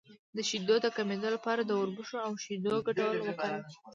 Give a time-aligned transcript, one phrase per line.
[0.35, 3.73] د شیدو د کمیدو لپاره د وربشو او شیدو ګډول وکاروئ